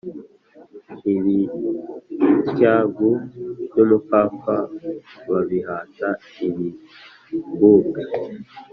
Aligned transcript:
Ibitygu 1.15 3.09
byumupfapfa 3.69 4.55
babihata 5.29 6.09
ibi 6.47 6.67
book 7.57 7.93